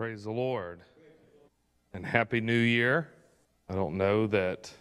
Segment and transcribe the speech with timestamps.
[0.00, 0.80] Praise the Lord.
[1.92, 3.10] And Happy New Year.
[3.68, 4.72] I don't know that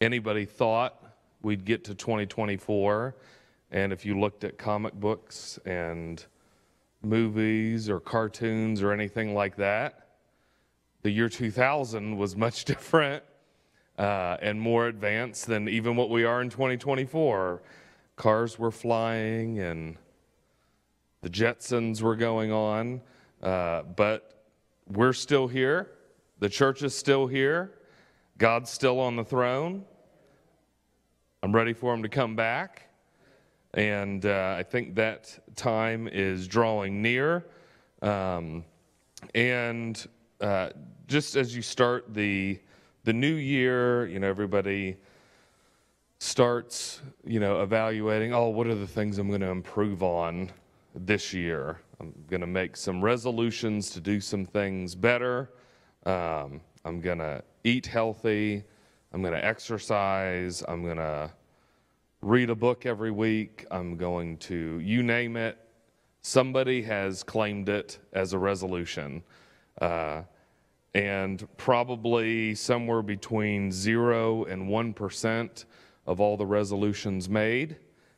[0.00, 1.04] anybody thought
[1.42, 3.14] we'd get to 2024.
[3.72, 6.24] And if you looked at comic books and
[7.02, 10.08] movies or cartoons or anything like that,
[11.02, 13.22] the year 2000 was much different
[13.98, 17.60] uh, and more advanced than even what we are in 2024.
[18.16, 19.98] Cars were flying and
[21.20, 23.02] the Jetsons were going on,
[23.42, 24.30] uh, but
[24.88, 25.90] we're still here.
[26.40, 27.72] The church is still here.
[28.38, 29.84] God's still on the throne.
[31.42, 32.88] I'm ready for him to come back.
[33.74, 37.46] And uh, I think that time is drawing near.
[38.02, 38.64] Um,
[39.34, 40.06] and
[40.40, 40.70] uh,
[41.06, 42.60] just as you start the,
[43.04, 44.96] the new year, you know, everybody
[46.18, 50.50] starts, you know, evaluating, oh, what are the things I'm going to improve on
[50.94, 51.80] this year?
[52.00, 55.50] I'm going to make some resolutions to do some things better.
[56.06, 58.64] Um, I'm going to eat healthy.
[59.12, 60.62] I'm going to exercise.
[60.66, 61.30] I'm going to
[62.20, 63.66] read a book every week.
[63.70, 65.58] I'm going to, you name it,
[66.22, 69.22] somebody has claimed it as a resolution.
[69.80, 70.22] Uh,
[70.94, 75.64] and probably somewhere between zero and 1%
[76.06, 77.76] of all the resolutions made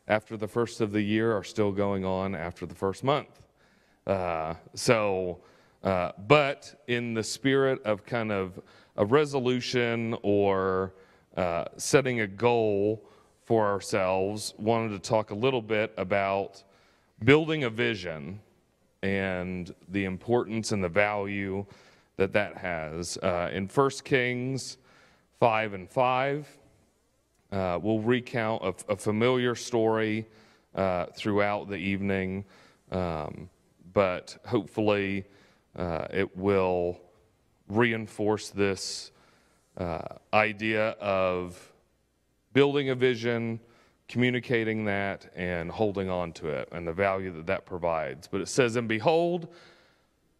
[0.08, 3.40] after the first of the year are still going on after the first month.
[4.06, 5.38] Uh, so,
[5.82, 8.60] uh, but in the spirit of kind of
[8.96, 10.94] a resolution or
[11.36, 13.02] uh, setting a goal
[13.44, 16.62] for ourselves, wanted to talk a little bit about
[17.24, 18.40] building a vision
[19.02, 21.64] and the importance and the value
[22.16, 23.18] that that has.
[23.18, 24.78] Uh, in 1 Kings
[25.38, 26.58] 5 and 5,
[27.52, 30.26] uh, we'll recount a, a familiar story
[30.74, 32.44] uh, throughout the evening,
[32.90, 33.48] um,
[33.96, 35.24] but hopefully
[35.74, 37.00] uh, it will
[37.66, 39.10] reinforce this
[39.78, 40.02] uh,
[40.34, 41.72] idea of
[42.52, 43.58] building a vision,
[44.06, 48.28] communicating that, and holding on to it and the value that that provides.
[48.28, 49.48] But it says, And behold,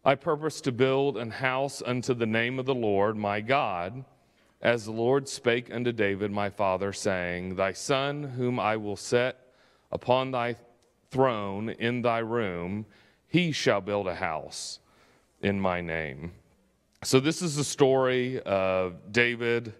[0.05, 4.05] I purpose to build an house unto the name of the Lord my God,
[4.61, 9.47] as the Lord spake unto David my father, saying, Thy son, whom I will set
[9.91, 10.57] upon thy
[11.09, 12.85] throne in thy room,
[13.27, 14.79] he shall build a house
[15.41, 16.31] in my name.
[17.03, 19.73] So, this is the story of David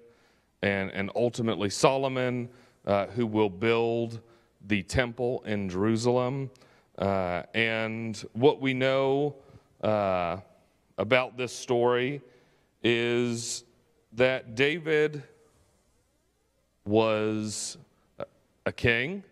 [0.61, 2.49] and, and ultimately Solomon,
[2.85, 4.19] uh, who will build
[4.67, 6.49] the temple in Jerusalem.
[6.97, 9.35] Uh, and what we know
[9.81, 10.37] uh,
[10.97, 12.21] about this story
[12.83, 13.63] is
[14.13, 15.23] that David
[16.85, 17.77] was
[18.65, 19.23] a king,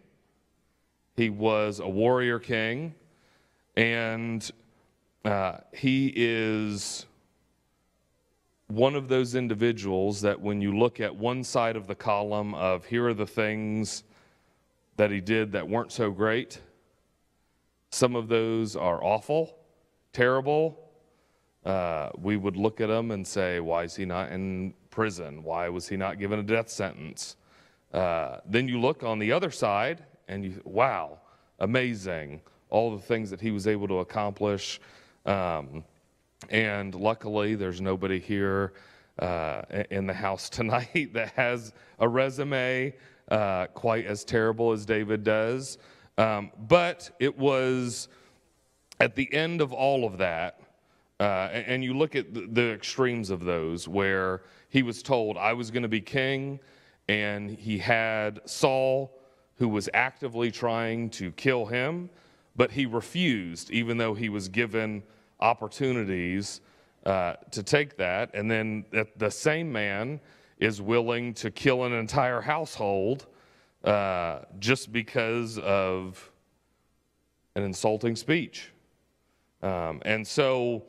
[1.16, 2.94] he was a warrior king,
[3.76, 4.50] and
[5.24, 7.06] uh, he is
[8.68, 12.86] one of those individuals that when you look at one side of the column of
[12.86, 14.04] here are the things
[14.98, 16.62] that he did that weren't so great,
[17.92, 19.56] some of those are awful
[20.16, 20.80] terrible,
[21.66, 25.44] uh, we would look at him and say, Why is he not in prison?
[25.44, 27.36] Why was he not given a death sentence?
[27.94, 31.20] Uh, then you look on the other side and you, wow,
[31.60, 32.42] amazing,
[32.76, 34.82] all the things that he was able to accomplish.
[35.26, 35.86] Um,
[36.50, 38.74] and luckily, there's nobody here
[39.18, 42.94] uh, in the house tonight that has a resume
[43.32, 45.78] uh, quite as terrible as David does.
[46.18, 48.10] Um, but it was
[49.00, 50.60] at the end of all of that,
[51.22, 55.72] uh, and you look at the extremes of those, where he was told, I was
[55.72, 56.60] going to be king,
[57.08, 59.18] and he had Saul,
[59.56, 62.10] who was actively trying to kill him,
[62.56, 65.04] but he refused, even though he was given
[65.40, 66.62] opportunities
[67.06, 68.32] uh, to take that.
[68.34, 68.86] And then
[69.18, 70.20] the same man
[70.60, 73.28] is willing to kill an entire household
[73.84, 76.32] uh, just because of
[77.56, 78.72] an insulting speech.
[79.62, 80.84] Um, and so,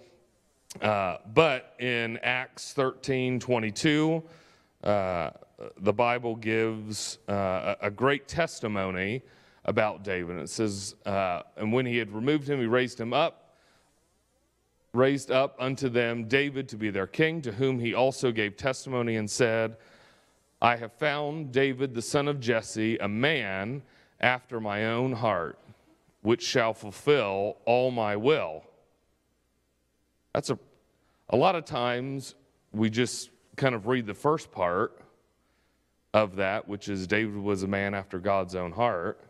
[0.80, 4.22] uh, but in Acts 13 22,
[4.84, 5.30] uh,
[5.78, 9.22] the Bible gives uh, a great testimony
[9.66, 10.38] about David.
[10.38, 13.54] It says, uh, And when he had removed him, he raised him up,
[14.94, 19.16] raised up unto them David to be their king, to whom he also gave testimony
[19.16, 19.76] and said,
[20.62, 23.82] I have found David the son of Jesse, a man
[24.20, 25.58] after my own heart
[26.26, 28.64] which shall fulfill all my will.
[30.34, 30.58] That's a,
[31.28, 32.34] a lot of times
[32.72, 35.00] we just kind of read the first part
[36.12, 39.20] of that, which is David was a man after God's own heart.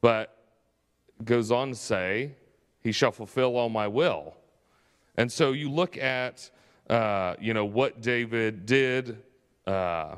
[0.00, 0.36] But
[1.24, 2.32] goes on to say,
[2.82, 4.34] He shall fulfill all my will.
[5.16, 6.50] And so you look at,
[6.88, 9.22] uh, you know, what David did,
[9.66, 10.16] uh,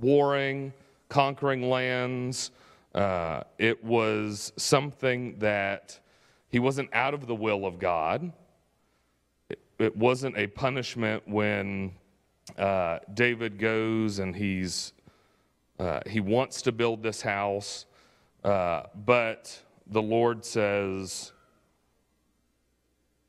[0.00, 0.72] warring,
[1.08, 2.50] conquering lands.
[2.94, 5.98] Uh, it was something that
[6.48, 8.32] he wasn't out of the will of God.
[9.48, 11.92] It, it wasn't a punishment when
[12.58, 14.92] uh, David goes and he's
[15.78, 17.86] uh, he wants to build this house,
[18.44, 21.32] uh, but the Lord says,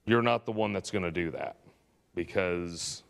[0.06, 1.58] You're not the one that's going to do that
[2.16, 3.04] because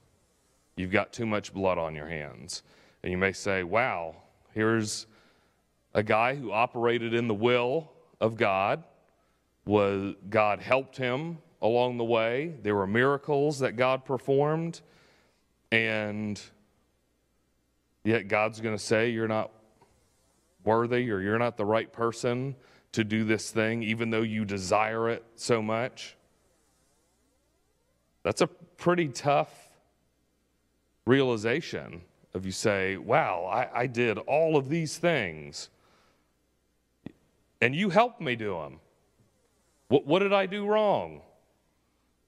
[0.76, 2.64] you've got too much blood on your hands.
[3.04, 4.16] And you may say, Wow,
[4.54, 5.06] here's
[5.94, 8.84] a guy who operated in the will of God.
[9.66, 12.56] Was God helped him along the way?
[12.64, 14.82] There were miracles that God performed,
[15.72, 16.42] and
[18.04, 19.52] yet God's going to say you're not
[20.64, 22.56] worthy or you're not the right person
[22.92, 26.16] to do this thing, even though you desire it so much.
[28.24, 29.70] That's a pretty tough
[31.06, 32.02] realization
[32.34, 35.70] of you say, wow, I, I did all of these things,
[37.62, 38.80] and you helped me do them.
[39.88, 41.22] What, what did I do wrong?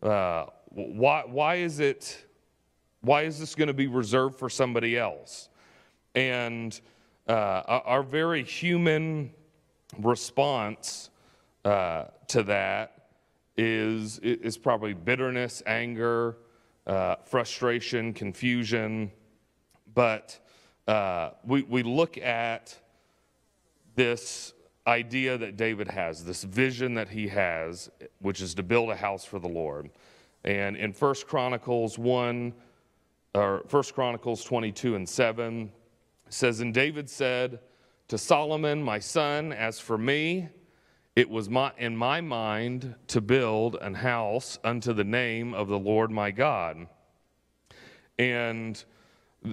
[0.02, 2.26] Uh, why, why is it,
[3.02, 5.50] why is this going to be reserved for somebody else?
[6.16, 6.80] And
[7.28, 9.32] uh, our very human
[10.00, 11.10] response
[11.66, 13.08] uh, to that
[13.56, 16.38] is, is probably bitterness, anger,
[16.88, 19.12] uh, frustration, confusion.
[19.94, 20.40] But
[20.88, 22.78] uh, we, we look at
[23.96, 24.54] this
[24.86, 29.24] idea that David has, this vision that he has, which is to build a house
[29.24, 29.90] for the Lord.
[30.44, 32.54] And in First Chronicles 1,
[33.36, 35.72] or First Chronicles 22 and 7,
[36.34, 37.60] says, And David said
[38.08, 40.50] to Solomon, my son, As for me,
[41.16, 45.78] it was my, in my mind to build an house unto the name of the
[45.78, 46.88] Lord my God.
[48.18, 48.84] And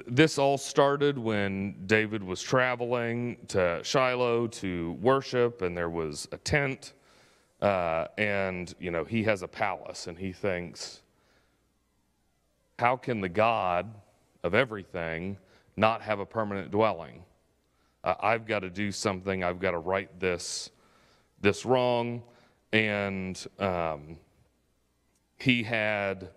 [0.07, 6.39] this all started when David was traveling to Shiloh to worship, and there was a
[6.39, 6.95] tent.
[7.61, 11.03] Uh, and, you know, he has a palace, and he thinks,
[12.79, 13.95] how can the God
[14.43, 15.37] of everything
[15.77, 17.25] not have a permanent dwelling?
[18.03, 20.71] Uh, I've got to do something, I've got to right this,
[21.41, 22.23] this wrong.
[22.73, 24.17] And um,
[25.39, 26.31] he had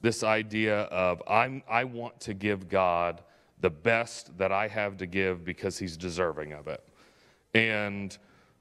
[0.00, 3.22] this idea of I'm, I want to give God
[3.60, 6.84] the best that I have to give because he's deserving of it.
[7.54, 8.16] And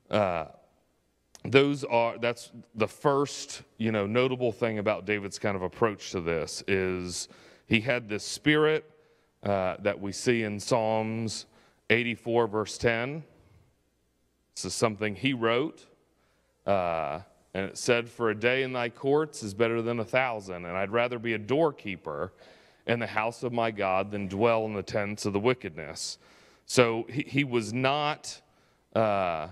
[0.10, 0.46] uh,
[1.44, 6.22] those are that's the first you know notable thing about David's kind of approach to
[6.22, 7.28] this is
[7.68, 8.91] he had this spirit
[9.44, 11.46] uh, that we see in Psalms
[11.90, 13.24] 84 verse 10.
[14.56, 15.86] This is something he wrote.
[16.66, 17.22] Uh,
[17.54, 20.78] and it said, For a day in thy courts is better than a thousand, and
[20.78, 22.34] I'd rather be a doorkeeper
[22.88, 26.18] in the house of my God than dwell in the tents of the wickedness.
[26.66, 28.42] So he, he was not,
[28.96, 29.50] uh,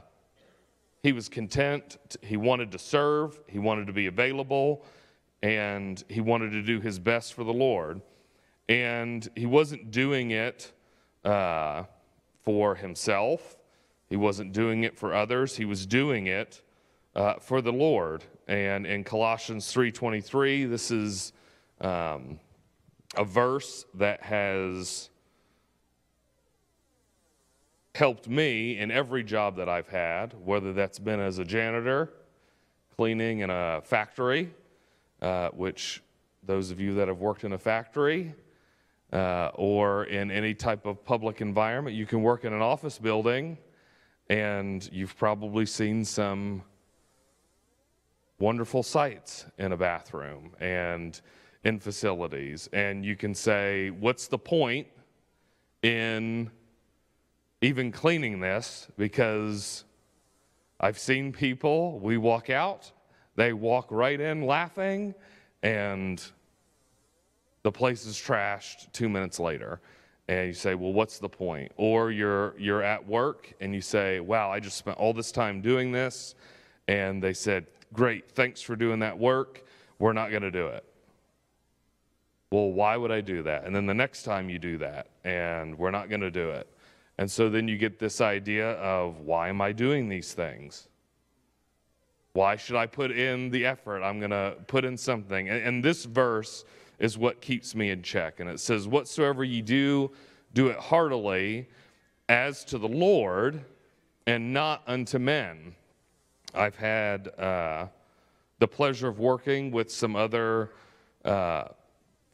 [1.03, 1.97] he was content.
[2.21, 4.85] He wanted to serve, he wanted to be available,
[5.41, 8.01] and he wanted to do his best for the Lord.
[8.69, 10.71] And he wasn't doing it
[11.25, 11.83] uh,
[12.43, 13.57] for himself,
[14.07, 16.61] he wasn't doing it for others, he was doing it
[17.15, 18.23] uh, for the Lord.
[18.47, 21.33] And in Colossians 3:23, this is
[21.81, 22.39] um,
[23.17, 25.09] a verse that has
[27.95, 32.13] helped me in every job that I've had, whether that's been as a janitor,
[32.95, 34.51] cleaning in a factory,
[35.23, 36.03] uh, which
[36.43, 38.33] those of you that have worked in a factory,
[39.11, 43.57] uh, or in any type of public environment, you can work in an office building,
[44.29, 46.63] and you've probably seen some
[48.39, 51.21] wonderful sights in a bathroom and
[51.63, 52.69] in facilities.
[52.71, 54.87] And you can say, what's the point
[55.81, 56.49] in
[57.61, 58.87] even cleaning this?
[58.97, 59.83] Because
[60.79, 62.91] I've seen people, we walk out,
[63.35, 65.13] they walk right in laughing,
[65.61, 66.23] and
[67.63, 69.81] the place is trashed two minutes later.
[70.27, 71.71] And you say, well, what's the point?
[71.75, 75.59] Or you're, you're at work and you say, wow, I just spent all this time
[75.61, 76.35] doing this.
[76.87, 79.63] And they said, Great, thanks for doing that work.
[79.97, 80.83] We're not going to do it.
[82.51, 83.65] Well, why would I do that?
[83.65, 86.67] And then the next time you do that, and we're not going to do it.
[87.17, 90.87] And so then you get this idea of why am I doing these things?
[92.33, 94.01] Why should I put in the effort?
[94.01, 95.49] I'm going to put in something.
[95.49, 96.63] And, and, this verse
[96.99, 98.39] is what keeps me in check.
[98.39, 100.11] And it says, Whatsoever ye do,
[100.53, 101.67] do it heartily
[102.27, 103.63] as to the Lord
[104.27, 105.75] and not unto men
[106.53, 107.87] I've had uh,
[108.57, 110.71] the pleasure of working with some other
[111.23, 111.65] uh,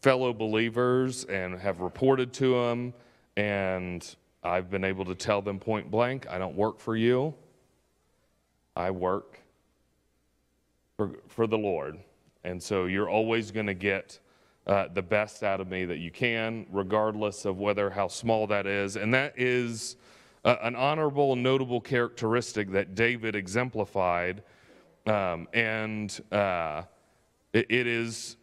[0.01, 2.93] fellow believers and have reported to them,
[3.36, 7.34] and I've been able to tell them point blank I don't work for you,
[8.75, 9.39] I work
[10.95, 11.98] for, for the Lord.
[12.45, 14.19] And so you're always going to get
[14.67, 18.65] uh, the best out of me that you can, regardless of whether how small that
[18.65, 18.95] is.
[18.95, 19.95] And that is
[20.43, 24.43] uh, an honorable, notable characteristic that David exemplified.
[25.05, 26.84] Um, and uh,
[27.53, 28.38] it, it is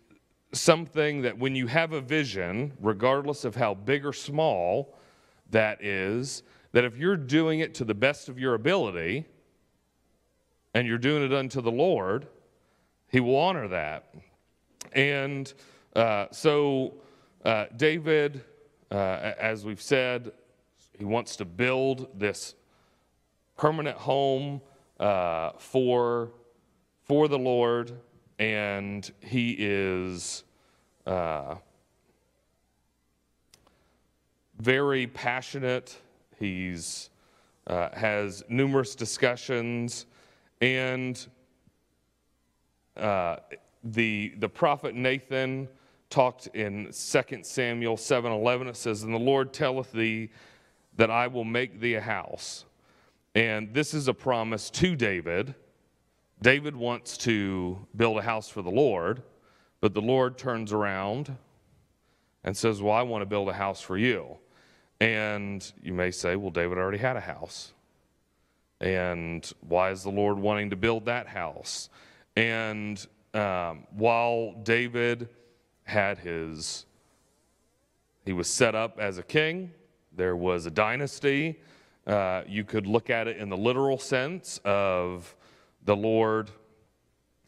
[0.53, 4.97] something that when you have a vision, regardless of how big or small
[5.51, 9.27] that is, that if you're doing it to the best of your ability
[10.75, 12.27] and you're doing it unto the Lord,
[13.09, 14.15] He will honor that.
[14.93, 15.53] And
[15.95, 16.95] uh, so,
[17.45, 18.45] uh, David,
[18.91, 20.33] uh, as we've said,
[20.99, 22.55] he wants to build this
[23.57, 24.61] permanent home
[25.01, 26.33] uh, for,
[27.05, 27.93] for the Lord,
[28.39, 30.45] and he is
[34.63, 35.99] very passionate.
[36.39, 37.11] He's
[37.67, 40.07] uh, has numerous discussions,
[40.61, 41.27] and
[42.97, 43.37] uh,
[43.85, 45.69] the the prophet Nathan
[46.13, 48.69] talked in 2 Samuel 7:11.
[48.69, 50.31] It says, "And the Lord telleth thee
[50.95, 52.65] that I will make thee a house."
[53.35, 55.55] And this is a promise to David.
[56.41, 59.23] David wants to build a house for the Lord,
[59.81, 61.37] but the Lord turns around
[62.45, 64.37] and says, Well, I want to build a house for you.
[65.01, 67.73] And you may say, Well, David already had a house.
[68.81, 71.89] And why is the Lord wanting to build that house?
[72.37, 75.29] And um, while David
[75.85, 76.87] had his,
[78.25, 79.73] he was set up as a king,
[80.15, 81.59] there was a dynasty.
[82.07, 85.35] Uh, you could look at it in the literal sense of
[85.85, 86.51] the Lord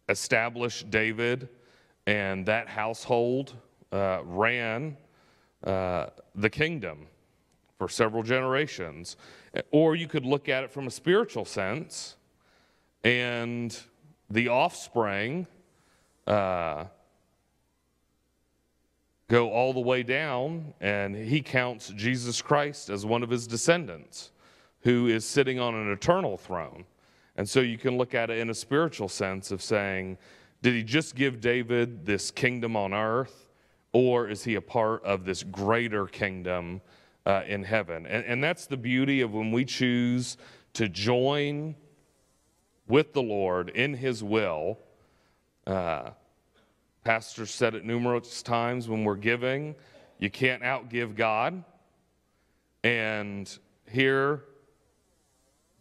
[0.08, 1.48] established David,
[2.06, 3.54] and that household
[3.92, 4.96] uh, ran
[5.64, 7.06] uh, the kingdom
[7.78, 9.16] for several generations.
[9.70, 12.16] Or you could look at it from a spiritual sense,
[13.02, 13.76] and
[14.30, 15.46] the offspring
[16.26, 16.84] uh,
[19.28, 24.32] go all the way down, and he counts Jesus Christ as one of his descendants
[24.80, 26.84] who is sitting on an eternal throne.
[27.36, 30.18] And so you can look at it in a spiritual sense of saying,
[30.62, 33.50] did he just give David this kingdom on earth,
[33.92, 36.80] or is he a part of this greater kingdom
[37.26, 38.06] uh, in heaven?
[38.06, 40.36] And, and that's the beauty of when we choose
[40.74, 41.74] to join
[42.86, 44.78] with the Lord in his will.
[45.66, 46.10] Uh,
[47.04, 49.74] Pastor said it numerous times when we're giving,
[50.18, 51.62] you can't outgive God.
[52.82, 53.58] And
[53.90, 54.44] here,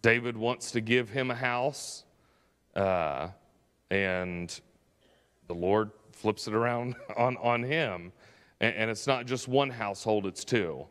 [0.01, 2.03] David wants to give him a house,
[2.75, 3.29] uh,
[3.89, 4.59] and
[5.47, 8.11] the Lord flips it around on, on him.
[8.59, 10.85] And, and it's not just one household, it's two.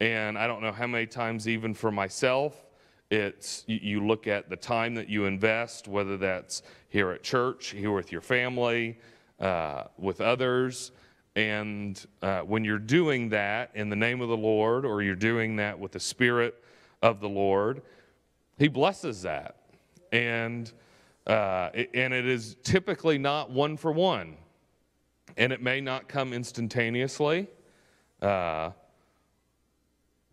[0.00, 2.64] And I don't know how many times, even for myself,
[3.10, 7.68] it's you, you look at the time that you invest, whether that's here at church,
[7.68, 8.98] here with your family,
[9.44, 10.90] uh, with others.
[11.36, 15.56] And uh, when you're doing that in the name of the Lord, or you're doing
[15.56, 16.62] that with the Spirit
[17.02, 17.82] of the Lord,
[18.58, 19.56] He blesses that.
[20.12, 20.72] And,
[21.26, 24.36] uh, and it is typically not one for one.
[25.36, 27.48] And it may not come instantaneously.
[28.22, 28.70] Uh,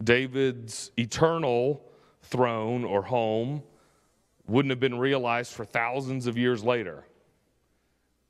[0.02, 1.84] David's eternal
[2.22, 3.64] throne or home
[4.48, 7.06] wouldn't have been realized for thousands of years later.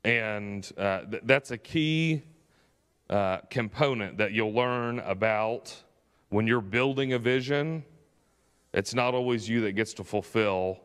[0.04, 2.22] And uh, th- that's a key
[3.08, 5.74] uh, component that you'll learn about
[6.30, 7.84] when you're building a vision.
[8.72, 10.80] It's not always you that gets to fulfill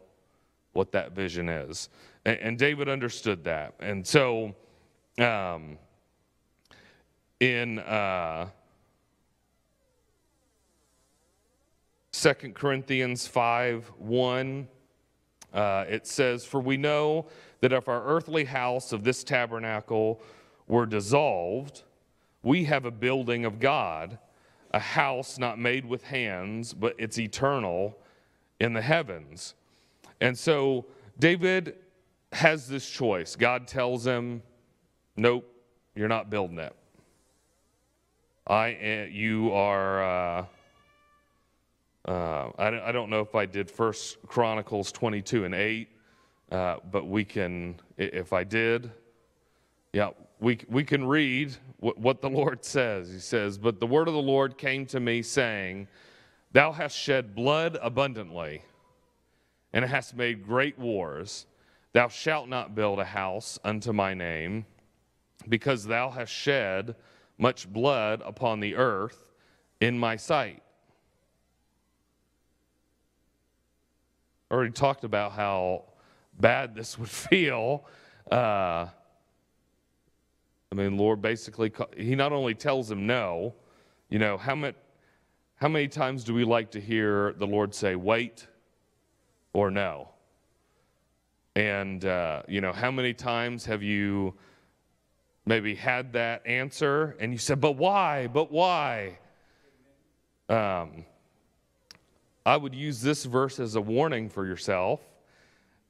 [0.73, 1.89] what that vision is.
[2.25, 3.73] And, and David understood that.
[3.79, 4.53] And so
[5.17, 5.77] um,
[7.39, 8.49] in uh,
[12.11, 14.67] 2 Corinthians 5 1,
[15.53, 17.27] uh, it says, For we know
[17.61, 20.21] that if our earthly house of this tabernacle
[20.67, 21.83] were dissolved,
[22.43, 24.19] we have a building of God,
[24.71, 27.97] a house not made with hands, but it's eternal
[28.59, 29.55] in the heavens.
[30.21, 30.85] And so
[31.19, 31.75] David
[32.31, 33.35] has this choice.
[33.35, 34.41] God tells him,
[35.15, 35.51] Nope,
[35.95, 36.75] you're not building it.
[38.45, 40.03] I, eh, you are.
[40.03, 40.45] Uh,
[42.07, 45.89] uh, I, I don't know if I did First Chronicles 22 and 8
[46.51, 48.91] uh, but we can, if I did,
[49.91, 53.11] yeah, we, we can read what, what the Lord says.
[53.11, 55.87] He says, But the word of the Lord came to me, saying,
[56.53, 58.61] Thou hast shed blood abundantly,
[59.73, 61.45] and hast made great wars.
[61.91, 64.65] Thou shalt not build a house unto my name,
[65.49, 66.95] because thou hast shed
[67.37, 69.31] much blood upon the earth
[69.81, 70.63] in my sight.
[74.49, 75.83] Already talked about how
[76.39, 77.85] bad this would feel.
[78.31, 78.87] Uh,
[80.71, 83.55] I mean, Lord basically, he not only tells him no,
[84.09, 84.75] you know, how many,
[85.55, 88.47] how many times do we like to hear the Lord say, wait
[89.53, 90.09] or no?
[91.55, 94.35] And, uh, you know, how many times have you
[95.45, 98.27] maybe had that answer and you said, but why?
[98.27, 99.17] But why?
[100.49, 101.05] Um,
[102.47, 105.01] I would use this verse as a warning for yourself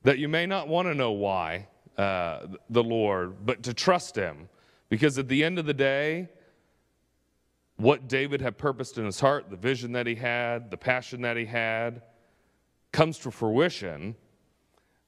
[0.02, 1.68] that you may not want to know why
[2.00, 4.50] uh, the Lord, but to trust Him.
[4.90, 6.30] Because at the end of the day,
[7.76, 11.38] what David had purposed in his heart, the vision that he had, the passion that
[11.38, 12.02] he had,
[12.92, 14.16] comes to fruition.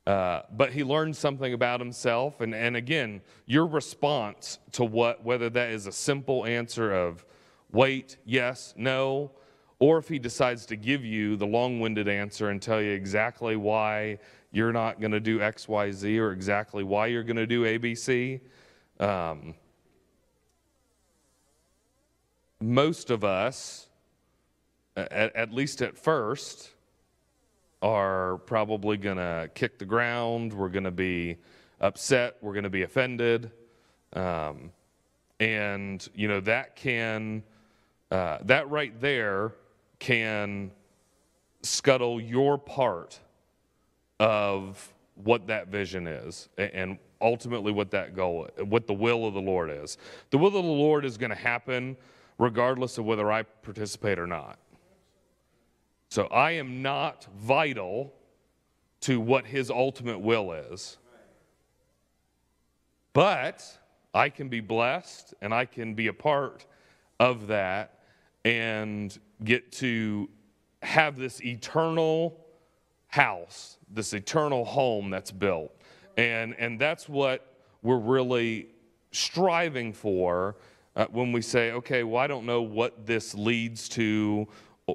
[0.06, 2.42] Uh, but he learned something about himself.
[2.42, 7.26] And, and again, your response to what, whether that is a simple answer of
[7.72, 9.32] wait, yes, no,
[9.80, 13.56] or if he decides to give you the long winded answer and tell you exactly
[13.56, 14.20] why
[14.52, 17.64] you're not going to do X, Y, Z, or exactly why you're going to do
[17.64, 18.42] ABC.
[19.00, 19.54] Um,
[22.60, 23.88] most of us,
[24.98, 26.72] at, at least at first,
[27.82, 30.52] are probably going to kick the ground.
[30.52, 31.38] We're going to be
[31.80, 32.36] upset.
[32.42, 33.52] We're going to be offended.
[34.12, 34.72] Um,
[35.40, 37.44] and, you know, that can,
[38.12, 39.54] uh, that right there
[40.00, 40.72] can
[41.62, 43.20] scuttle your part
[44.20, 49.42] of what that vision is and ultimately what that goal, what the will of the
[49.42, 49.98] Lord is.
[50.30, 51.98] The will of the Lord is going to happen
[52.38, 54.58] regardless of whether I participate or not.
[56.10, 58.14] So I am not vital
[59.02, 60.98] to what his ultimate will is.
[63.14, 63.66] But
[64.14, 66.66] I can be blessed and I can be a part
[67.20, 67.99] of that
[68.46, 70.30] and get to
[70.82, 72.46] have this eternal
[73.08, 75.76] house, this eternal home that's built.
[76.18, 78.70] And, and that's what we're really
[79.12, 80.58] striving for
[80.96, 84.48] uh, when we say, okay, well, I don't know what this leads to,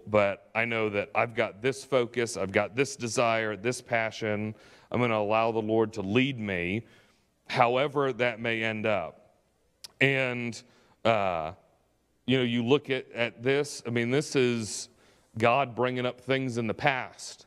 [0.06, 4.54] but I know that I've got this focus, I've got this desire, this passion.
[4.90, 6.86] I'm going to allow the Lord to lead me,
[7.48, 9.36] however that may end up.
[10.00, 10.60] And,
[11.04, 11.52] uh,
[12.26, 14.88] you know, you look at, at this, I mean, this is
[15.38, 17.46] God bringing up things in the past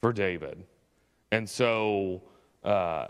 [0.00, 0.64] for David.
[1.30, 2.22] And so,
[2.62, 3.08] uh,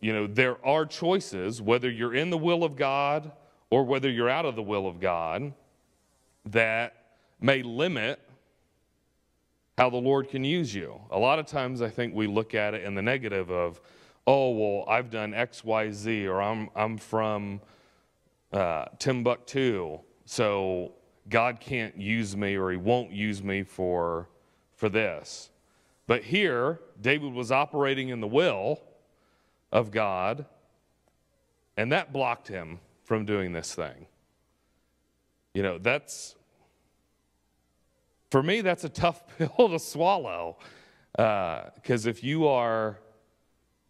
[0.00, 3.32] you know, there are choices, whether you're in the will of God
[3.70, 5.52] or whether you're out of the will of God,
[6.46, 6.94] that
[7.40, 8.20] may limit
[9.78, 11.00] how the Lord can use you.
[11.10, 13.80] A lot of times I think we look at it in the negative of,
[14.26, 17.60] oh, well, I've done X, Y, Z, or I'm, I'm from
[18.52, 20.92] uh, Timbuktu, so
[21.28, 24.28] God can't use me or he won't use me for,
[24.74, 25.50] for this.
[26.06, 28.80] But here, David was operating in the will
[29.70, 30.44] of God,
[31.76, 34.06] and that blocked him from doing this thing.
[35.54, 36.34] You know, that's,
[38.30, 40.58] for me, that's a tough pill to swallow.
[41.12, 42.98] Because uh, if you are,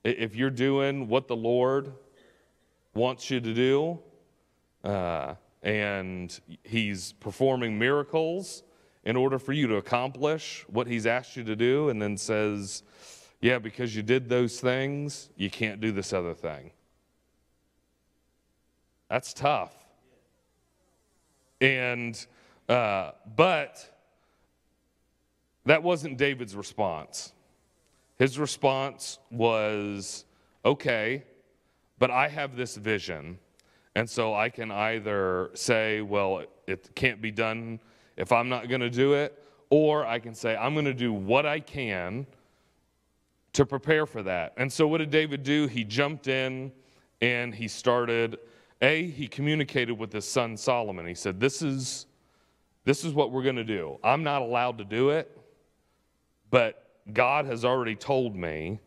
[0.04, 1.92] if you're doing what the Lord
[2.94, 4.00] wants you to do,
[4.84, 8.62] uh, and He's performing miracles
[9.04, 12.82] in order for you to accomplish what He's asked you to do, and then says,
[13.40, 16.70] Yeah, because you did those things, you can't do this other thing.
[19.08, 19.74] That's tough.
[21.60, 22.26] And,
[22.68, 23.88] uh, but
[25.64, 27.32] that wasn't David's response.
[28.18, 30.24] His response was,
[30.64, 31.24] okay,
[31.98, 33.38] but I have this vision.
[33.94, 37.80] And so I can either say, well, it can't be done
[38.16, 41.12] if I'm not going to do it, or I can say, I'm going to do
[41.12, 42.26] what I can
[43.52, 44.54] to prepare for that.
[44.56, 45.66] And so what did David do?
[45.66, 46.72] He jumped in
[47.20, 48.38] and he started
[48.80, 51.06] a, he communicated with his son Solomon.
[51.06, 52.06] He said, This is,
[52.84, 53.98] this is what we're going to do.
[54.02, 55.38] I'm not allowed to do it,
[56.50, 58.80] but God has already told me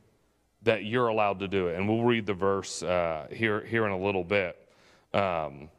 [0.64, 1.78] that you're allowed to do it.
[1.78, 4.65] And we'll read the verse uh, here, here in a little bit
[5.16, 5.70] um,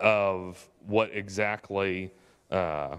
[0.00, 2.10] of what exactly
[2.50, 2.96] uh,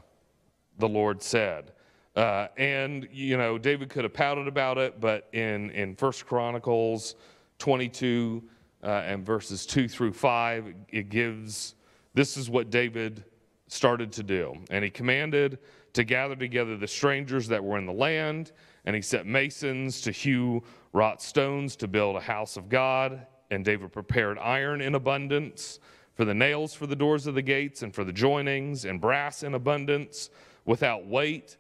[0.77, 1.71] the Lord said.
[2.15, 7.15] Uh, and, you know, David could have pouted about it, but in, in First Chronicles
[7.57, 8.43] 22,
[8.83, 11.75] uh, and verses 2 through 5, it gives
[12.13, 13.23] this is what David
[13.67, 14.53] started to do.
[14.69, 15.59] And he commanded to
[15.93, 18.51] to gather together the strangers that were in the land.
[18.85, 20.63] And he set masons to hew
[20.93, 23.25] wrought stones to build a house of God.
[23.51, 25.79] And David prepared iron in abundance
[26.13, 29.41] for the nails for the doors of the gates and for the joinings, and brass
[29.41, 30.29] in abundance
[30.65, 31.55] without weight.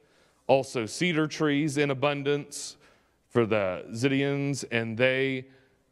[0.47, 2.75] Also, cedar trees in abundance
[3.29, 5.47] for the Zidonians, And they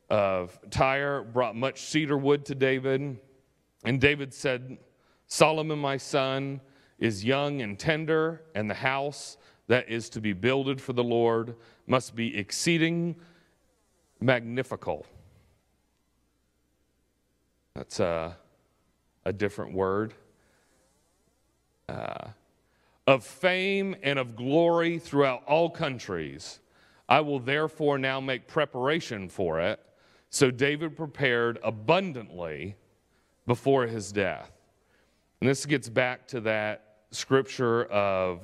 [0.09, 3.17] of Tyre brought much cedar wood to David.
[3.83, 4.77] And David said,
[5.27, 6.61] Solomon, my son,
[6.99, 11.55] is young and tender, and the house that is to be builded for the Lord
[11.85, 13.15] must be exceeding
[14.19, 15.05] magnifical.
[17.77, 18.35] That's a,
[19.23, 20.15] a different word.
[21.87, 22.29] Uh,
[23.05, 26.59] of fame and of glory throughout all countries.
[27.07, 29.79] I will therefore now make preparation for it.
[30.31, 32.75] So David prepared abundantly
[33.45, 34.51] before his death.
[35.39, 38.41] And this gets back to that scripture of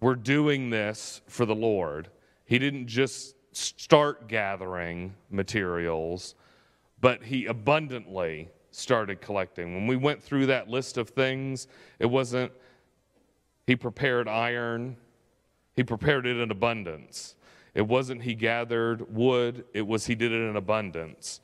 [0.00, 2.08] we're doing this for the Lord.
[2.44, 6.34] He didn't just start gathering materials,
[7.02, 9.74] but he abundantly started collecting.
[9.74, 11.66] When we went through that list of things,
[11.98, 12.50] it wasn't
[13.66, 14.96] he prepared iron,
[15.74, 17.34] he prepared it in abundance.
[17.74, 21.40] It wasn't he gathered wood, it was he did it in abundance.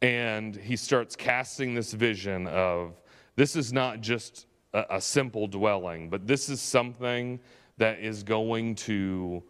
[0.00, 3.00] And he starts casting this vision of
[3.36, 7.40] this is not just a, a simple dwelling, but this is something
[7.78, 9.42] that is going to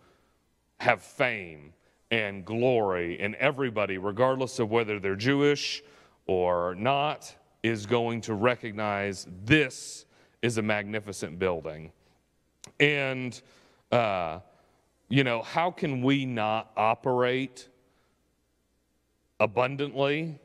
[0.78, 1.74] have fame
[2.14, 5.82] and glory, and everybody, regardless of whether they're Jewish
[6.28, 10.06] or not, is going to recognize this
[10.40, 11.90] is a magnificent building.
[12.78, 13.40] And,
[13.90, 14.38] uh,
[15.08, 17.68] you know, how can we not operate
[19.40, 20.38] abundantly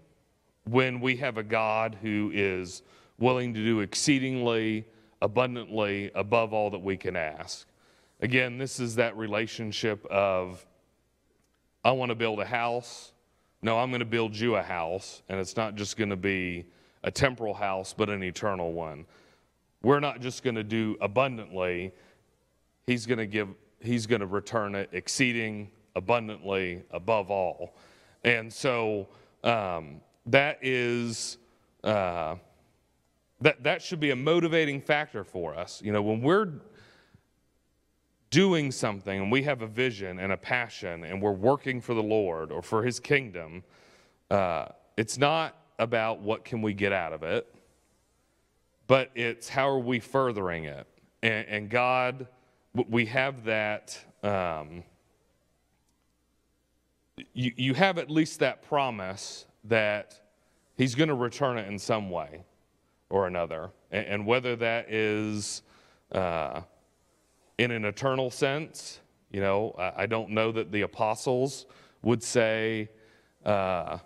[0.63, 2.81] when we have a God who is
[3.19, 4.87] willing to do exceedingly
[5.21, 7.67] abundantly above all that we can ask?
[8.21, 10.65] Again, this is that relationship of
[11.89, 13.13] I want to build a house.
[13.63, 16.65] No, I'm going to build you a house, and it's not just going to be
[17.03, 19.07] a temporal house, but an eternal one.
[19.81, 21.91] We're not just going to do abundantly.
[22.85, 23.47] He's going to give,
[23.79, 27.73] he's going to return it exceeding abundantly above all.
[28.23, 29.07] And so
[29.43, 31.39] um, that is,
[31.83, 32.35] uh,
[33.41, 35.81] that, that should be a motivating factor for us.
[35.83, 36.51] You know, when we're
[38.29, 42.03] doing something and we have a vision and a passion and we're working for the
[42.03, 43.63] Lord or for his kingdom,
[44.29, 47.53] uh, it's not about what can we get out of it,
[48.87, 50.85] but it's how are we furthering it.
[51.23, 52.27] And, and God,
[52.73, 53.97] we have that.
[54.23, 54.83] Um,
[57.33, 60.19] you, you have at least that promise that
[60.77, 62.43] he's going to return it in some way
[63.09, 63.71] or another.
[63.91, 65.63] And, and whether that is
[66.11, 66.61] uh,
[67.59, 69.01] in an eternal sense.
[69.31, 71.65] You know, I don't know that the apostles
[72.01, 72.89] would say,
[73.45, 73.97] uh,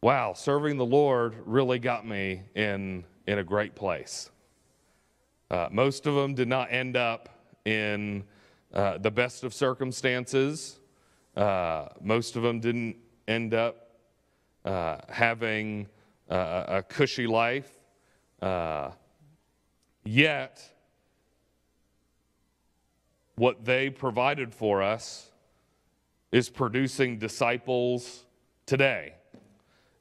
[0.00, 4.30] wow, serving the Lord really got me in, in a great place.
[5.50, 7.28] Uh, most of them did not end up
[7.66, 8.24] in
[8.72, 10.80] uh, the best of circumstances.
[11.36, 12.96] Uh, most of them didn't
[13.28, 13.90] end up
[14.64, 15.86] uh, having
[16.28, 17.70] a cushy life.
[18.40, 18.90] Uh,
[20.04, 20.75] yet,
[23.36, 25.30] what they provided for us
[26.32, 28.24] is producing disciples
[28.64, 29.14] today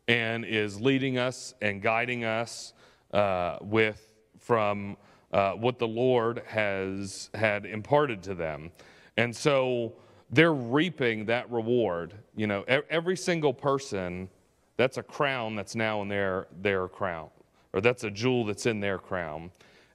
[0.07, 2.73] and is leading us and guiding us
[3.13, 4.97] uh, with from
[5.33, 8.71] uh, what the Lord has had imparted to them.
[9.17, 9.93] And so
[10.29, 12.13] they're reaping that reward.
[12.35, 14.29] You know, every single person,
[14.77, 17.29] that's a crown that's now in their, their crown,
[17.73, 19.51] or that's a jewel that's in their crown.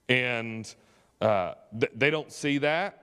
[0.09, 0.72] And
[1.20, 3.00] uh, th- they don't see that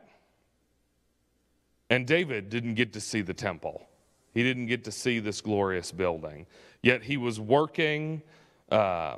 [1.89, 3.87] and David didn't get to see the temple,
[4.33, 6.45] he didn't get to see this glorious building.
[6.83, 8.21] Yet he was working
[8.69, 9.17] uh,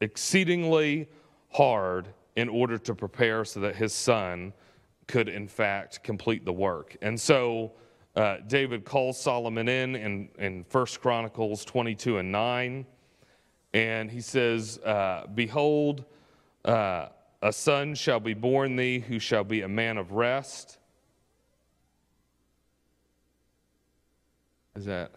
[0.00, 1.08] exceedingly
[1.50, 4.52] hard in order to prepare so that his son
[5.06, 6.96] could, in fact, complete the work.
[7.00, 7.72] And so
[8.14, 12.86] uh, David calls Solomon in, in in 1 Chronicles 22 and 9.
[13.74, 16.04] And he says, uh, Behold,
[16.64, 17.08] uh,
[17.42, 20.77] a son shall be born thee who shall be a man of rest
[24.78, 25.12] is that?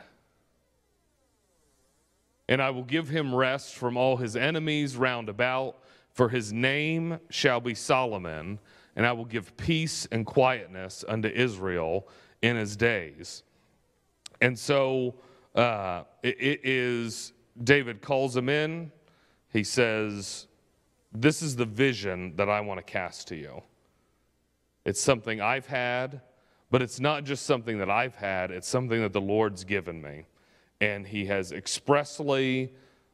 [2.50, 5.78] And I will give him rest from all his enemies round about,
[6.12, 8.60] for his name shall be Solomon,
[8.96, 12.08] and I will give peace and quietness unto Israel
[12.42, 13.44] in his days.
[14.42, 15.16] And so
[15.56, 17.32] uh, it, it is,
[17.64, 18.92] David calls him in.
[19.54, 20.48] He says,
[21.14, 23.62] this is the vision that I want to cast to you.
[24.84, 26.22] It's something I've had,
[26.72, 30.26] but it's not just something that I've had, it's something that the Lord's given me.
[30.80, 32.74] And He has expressly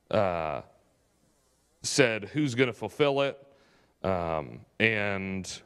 [0.09, 0.61] uh,
[1.81, 3.43] said who's going to fulfill it
[4.03, 5.61] um, and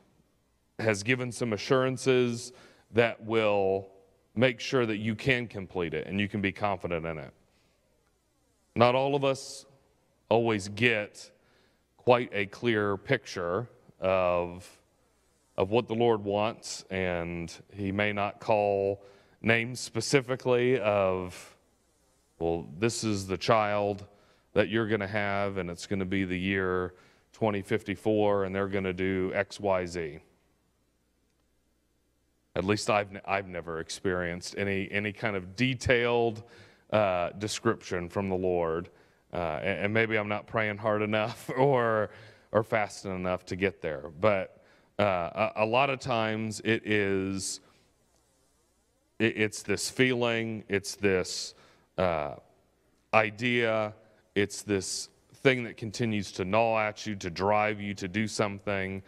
[0.79, 2.53] has given some assurances
[2.93, 3.89] that will
[4.35, 7.33] make sure that you can complete it and you can be confident in it.
[8.75, 9.65] Not all of us
[10.29, 11.29] always get
[11.97, 13.67] quite a clear picture
[13.99, 14.67] of,
[15.57, 19.03] of what the Lord wants, and He may not call
[19.41, 21.55] names specifically of,
[22.39, 24.05] well, this is the child
[24.53, 26.93] that you're going to have, and it's going to be the year
[27.33, 30.19] 2054, and they're going to do X, Y, Z.
[32.55, 36.43] At least I've, I've never experienced any, any kind of detailed
[36.91, 38.89] uh, description from the Lord.
[39.33, 42.09] Uh, and, and, maybe I'm not praying hard enough or,
[42.51, 44.11] or fasting enough to get there.
[44.19, 44.60] But
[45.01, 47.59] uh, a, a, lot of times it is,
[49.17, 51.55] it, it's this feeling, it's this
[51.97, 52.35] uh,
[53.11, 53.95] idea,
[54.35, 59.01] it's this thing that continues to gnaw at you, to drive you to do something,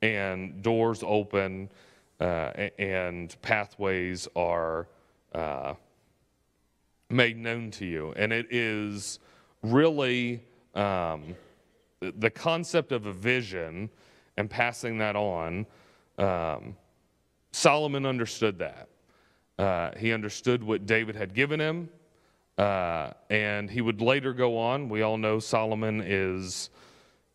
[0.00, 1.68] and doors open
[2.20, 4.88] uh, and pathways are
[5.34, 5.74] uh,
[7.10, 8.14] made known to you.
[8.16, 9.18] And it is
[9.62, 10.42] really
[10.74, 11.36] um,
[12.00, 13.90] the concept of a vision
[14.36, 15.66] and passing that on.
[16.18, 16.76] Um,
[17.52, 18.88] Solomon understood that.
[19.58, 21.88] Uh, he understood what David had given him.
[22.58, 24.88] Uh, and he would later go on.
[24.88, 26.70] We all know Solomon is,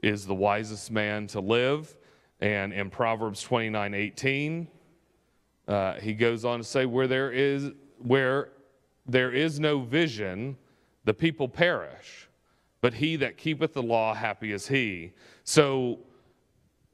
[0.01, 1.95] is the wisest man to live.
[2.39, 4.67] And in Proverbs 29 18,
[5.67, 8.49] uh, he goes on to say, where there, is, where
[9.05, 10.57] there is no vision,
[11.03, 12.29] the people perish.
[12.81, 15.11] But he that keepeth the law, happy is he.
[15.43, 15.99] So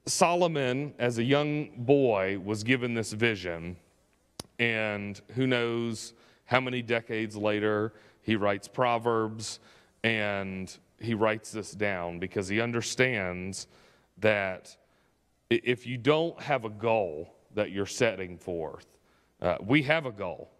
[0.06, 3.76] Solomon, as a young boy, was given this vision.
[4.58, 6.14] And who knows
[6.44, 7.92] how many decades later,
[8.22, 9.60] he writes Proverbs
[10.04, 13.66] and he writes this down because he understands
[14.18, 14.76] that
[15.50, 18.86] if you don't have a goal that you're setting forth,
[19.42, 20.50] uh, we have a goal.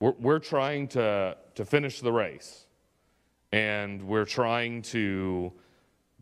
[0.00, 2.66] We're, we're trying to, to finish the race,
[3.52, 5.52] and we're trying to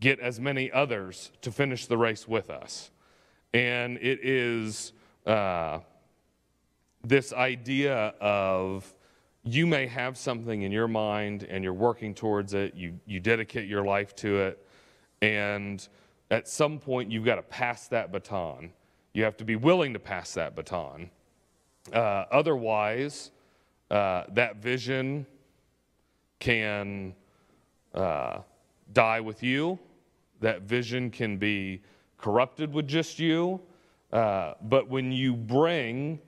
[0.01, 2.91] get as many others to finish the race with us.
[3.53, 4.91] And it is
[5.25, 5.79] uh,
[7.03, 8.93] this idea of
[9.43, 13.67] you may have something in your mind and you're working towards it, you, you dedicate
[13.67, 14.67] your life to it,
[15.21, 15.87] and
[16.29, 18.71] at some point you've got to pass that baton.
[19.13, 21.09] You have to be willing to pass that baton.
[21.93, 23.31] Uh, otherwise,
[23.89, 25.25] uh, that vision
[26.39, 27.13] can
[27.93, 28.39] uh,
[28.93, 29.79] die with you.
[30.41, 31.81] That vision can be
[32.17, 33.61] corrupted with just you.
[34.11, 36.19] Uh, but when you bring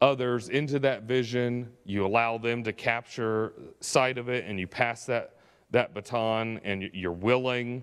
[0.00, 5.06] others into that vision, you allow them to capture sight of it, and you pass
[5.06, 5.36] that,
[5.70, 7.82] that baton, and you're willing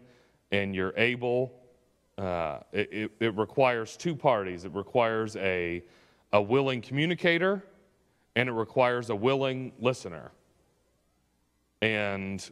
[0.52, 1.54] and you're able.
[2.18, 4.64] Uh, it, it, requires two parties.
[4.64, 5.84] It requires a,
[6.32, 7.66] a willing communicator,
[8.38, 10.32] and it requires a willing listener.
[11.82, 12.50] And,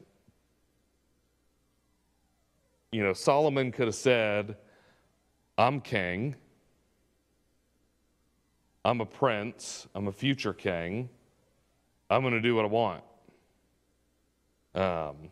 [2.94, 4.56] you know, Solomon could have said,
[5.58, 6.36] I'm king
[8.86, 11.10] I'm a prince, I'm a future king,
[12.10, 13.04] I'm going to do what I want.
[14.76, 15.32] Um,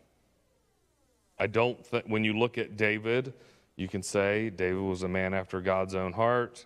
[1.37, 3.33] I don't think, when you look at David,
[3.75, 6.65] you can say David was a man after God's own heart.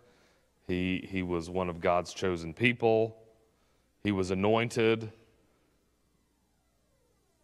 [0.67, 3.17] He, he was one of God's chosen people.
[4.03, 5.12] He was anointed,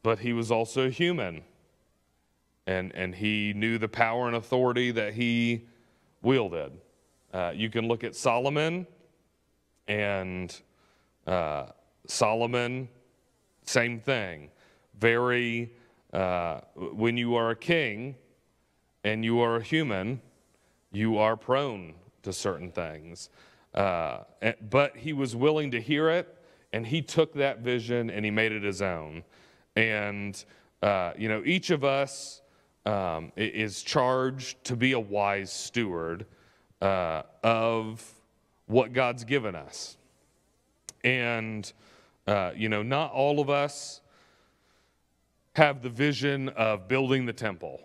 [0.03, 1.43] but he was also human.
[2.67, 5.67] And, and he knew the power and authority that he
[6.21, 6.71] wielded.
[7.33, 8.85] Uh, you can look at Solomon
[9.87, 10.55] and
[11.25, 11.67] uh,
[12.07, 12.87] Solomon,
[13.63, 14.49] same thing.
[14.99, 15.73] Very,
[16.13, 18.15] uh, when you are a king
[19.03, 20.21] and you are a human,
[20.91, 23.29] you are prone to certain things.
[23.73, 24.19] Uh,
[24.69, 26.37] but he was willing to hear it,
[26.73, 29.23] and he took that vision and he made it his own.
[29.75, 30.43] And,
[30.83, 32.40] uh, you know, each of us
[32.85, 36.25] um, is charged to be a wise steward
[36.81, 38.03] uh, of
[38.65, 39.97] what God's given us.
[41.03, 41.71] And,
[42.27, 44.01] uh, you know, not all of us
[45.53, 47.81] have the vision of building the temple.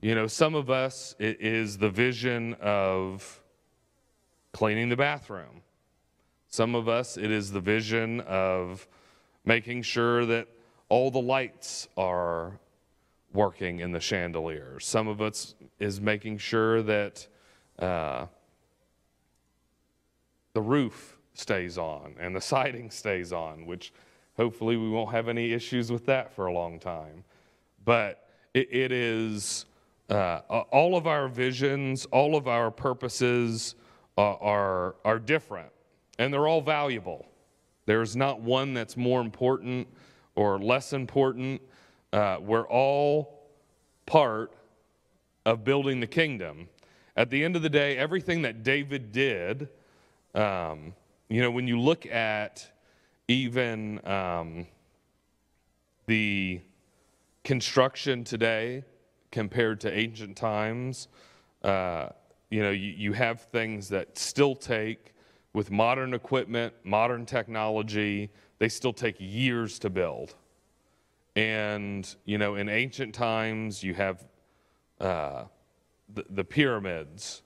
[0.00, 3.42] You know, some of us, it is the vision of
[4.52, 5.62] cleaning the bathroom.
[6.48, 8.86] Some of us, it is the vision of
[9.44, 10.48] making sure that
[10.88, 12.58] all the lights are,
[13.32, 14.78] working in the chandelier.
[14.80, 17.26] Some of us is making sure that
[17.78, 18.26] uh,
[20.54, 23.92] the roof stays on and the siding stays on, which
[24.36, 27.24] hopefully we won't have any issues with that for a long time.
[27.84, 29.66] But it, it is
[30.08, 33.74] uh, all of our visions, all of our purposes
[34.16, 35.70] are, are, are different
[36.18, 37.26] and they're all valuable.
[37.86, 39.88] There's not one that's more important
[40.34, 41.62] or less important.
[42.12, 43.42] Uh, we're all
[44.06, 44.52] part
[45.44, 46.68] of building the kingdom.
[47.16, 49.68] At the end of the day, everything that David did,
[50.34, 50.94] um,
[51.28, 52.66] you know, when you look at
[53.26, 54.66] even um,
[56.06, 56.60] the
[57.44, 58.84] construction today
[59.30, 61.08] compared to ancient times,
[61.62, 62.08] uh,
[62.50, 65.12] you know, you, you have things that still take,
[65.52, 70.34] with modern equipment, modern technology, they still take years to build.
[71.38, 74.24] And, you know, in ancient times, you have
[75.00, 75.44] uh,
[76.12, 77.42] the, the pyramids,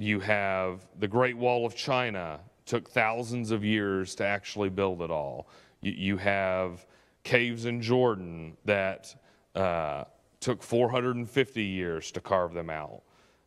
[0.00, 5.12] you have the Great Wall of China, took thousands of years to actually build it
[5.12, 5.48] all.
[5.80, 6.84] You, you have
[7.22, 9.14] caves in Jordan that
[9.54, 10.02] uh,
[10.40, 13.02] took 450 years to carve them out.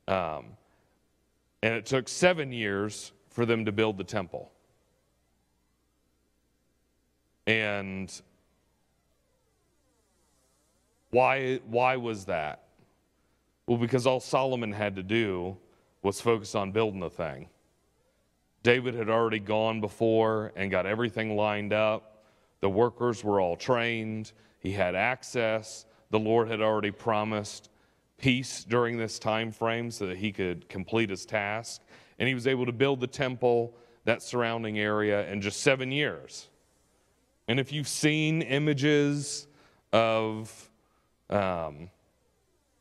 [0.07, 0.45] Um,
[1.61, 4.49] and it took seven years for them to build the temple.
[7.45, 8.09] And
[11.11, 12.63] why, why was that?
[13.67, 15.57] Well, because all Solomon had to do
[16.01, 17.47] was focus on building the thing.
[18.63, 22.23] David had already gone before and got everything lined up.
[22.59, 24.31] The workers were all trained.
[24.59, 25.85] He had access.
[26.11, 27.69] The Lord had already promised
[28.17, 31.81] peace during this time frame so that he could complete his task.
[32.19, 33.73] And he was able to build the temple,
[34.05, 36.47] that surrounding area, in just seven years.
[37.47, 39.47] And if you've seen images
[39.91, 40.70] of,
[41.31, 41.89] um,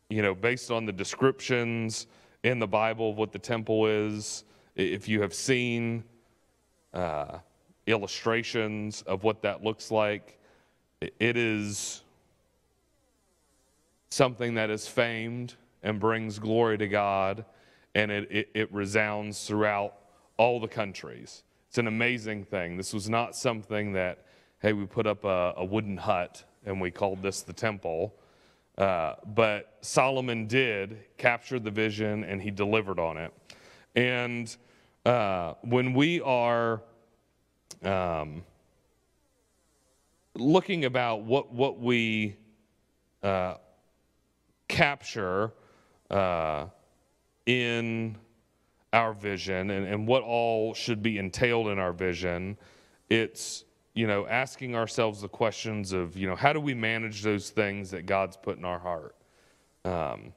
[0.09, 2.07] you know, based on the descriptions
[2.43, 4.45] in the Bible of what the temple is,
[4.77, 6.03] if you have seen
[6.95, 7.39] uh,
[7.87, 10.39] illustrations of what that looks like,
[11.01, 12.03] it is
[14.11, 17.45] something that is famed and brings glory to God,
[17.95, 19.95] and it, it, it, resounds throughout
[20.37, 21.43] all the countries.
[21.69, 22.77] It's an amazing thing.
[22.77, 24.27] This was not something that,
[24.61, 28.15] hey, we put up a, a wooden hut and we called this the temple.
[28.79, 33.33] Uh, but Solomon did capture the vision and he delivered on it.
[33.95, 34.55] And
[35.05, 36.83] uh, when we are
[37.83, 38.43] um,
[40.35, 42.37] looking about what, what we
[43.23, 43.55] uh,
[44.69, 45.53] capture
[46.11, 46.67] uh,
[47.47, 48.17] in
[48.93, 52.57] our vision and, and what all should be entailed in our vision,
[53.09, 57.51] it's you know asking ourselves the questions of you know how do we manage those
[57.51, 59.15] things that God's put in our heart.
[59.85, 60.33] Um,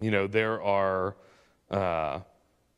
[0.00, 1.16] you know there are.
[1.70, 2.20] Uh,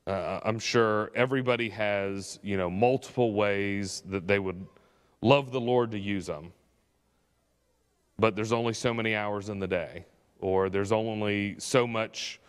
[0.07, 4.65] uh, I'm sure everybody has, you know, multiple ways that they would
[5.21, 6.53] love the Lord to use them.
[8.17, 10.07] But there's only so many hours in the day
[10.41, 12.41] or there's only so much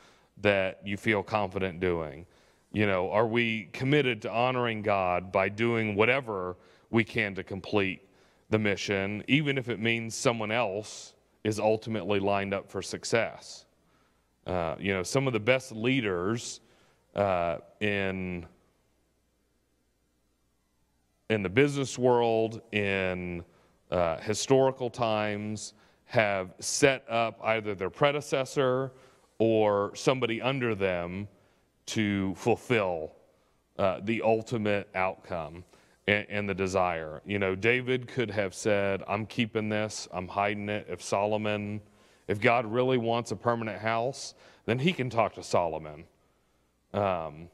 [0.42, 2.26] that you feel confident doing.
[2.72, 6.58] You know, are we committed to honoring God by doing whatever
[6.90, 8.02] we can to complete
[8.50, 13.66] the mission, even if it means someone else is ultimately lined up for success?
[14.46, 16.62] Uh, you know, some of the best leaders
[17.16, 18.46] uh, in
[21.30, 23.44] in the business world, in
[23.92, 25.74] uh, historical times,
[26.06, 28.94] have set up either their predecessor
[29.40, 31.28] or somebody under them
[31.86, 33.14] to fulfill
[33.78, 35.64] uh, the ultimate outcome
[36.08, 37.22] and, and, the desire.
[37.26, 40.88] You know, David could have said, I'm keeping this, I'm hiding it.
[40.90, 41.82] If Solomon,
[42.28, 44.34] if God really wants a permanent house,
[44.66, 46.06] then he can talk to Solomon.
[46.94, 47.50] Um,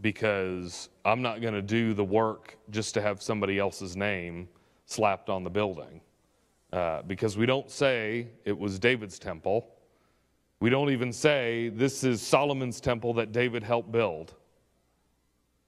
[0.00, 4.48] because I'm not going to do the work just to have somebody else's name
[4.86, 6.00] slapped on the building.
[6.72, 9.68] Uh, because we don't say it was David's temple.
[10.58, 14.34] We don't even say this is Solomon's temple that David helped build.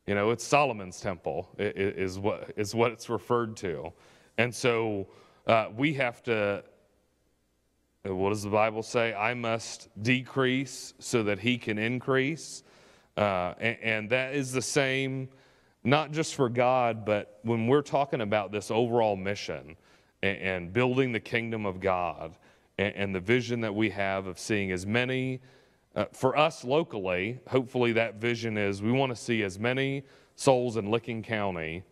[0.07, 3.93] You know, it's Solomon's temple, is what, is what it's referred to.
[4.39, 5.09] And so
[5.49, 6.63] uh, we have to,
[8.05, 9.15] what does the Bible say?
[9.15, 12.63] I must decrease so that he can increase.
[13.17, 15.29] Uh, and, and that is the same,
[15.83, 19.77] not just for God, but when we're talking about this overall mission
[20.23, 22.37] and, and building the kingdom of God
[22.79, 25.41] and, and, the vision that we have of seeing as many,
[25.97, 30.05] uh, for us locally, hopefully that vision is we want to see as many
[30.37, 31.83] souls in Licking County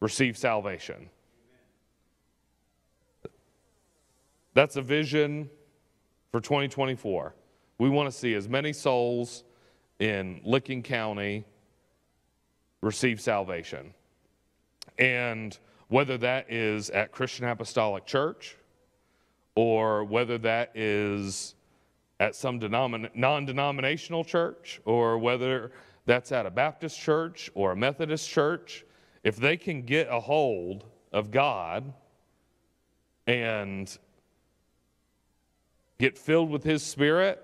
[0.00, 1.10] receive salvation.
[4.54, 5.50] that's a vision
[6.30, 7.34] for 2024.
[7.78, 9.44] We want to see as many souls
[9.98, 11.44] in Licking County
[12.80, 13.92] receive salvation.
[14.98, 18.56] And whether that is at Christian Apostolic Church
[19.56, 21.56] or whether that is
[22.24, 25.72] at some non denominational church or whether
[26.06, 28.86] that's at a Baptist church or a Methodist church,
[29.24, 31.92] if they can get a hold of God
[33.26, 33.96] and
[35.98, 37.42] get filled with His Spirit,